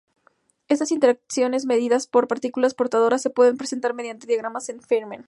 [0.67, 5.19] Estas interacciones mediadas por partículas portadoras se pueden representar mediante diagramas de Feynman.